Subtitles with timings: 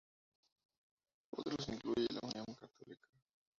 [1.29, 3.07] Otros incluye a la Unión Católica.